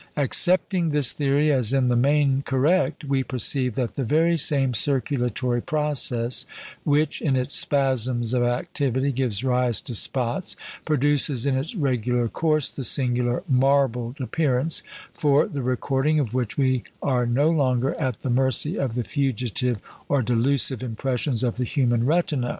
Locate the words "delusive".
20.23-20.81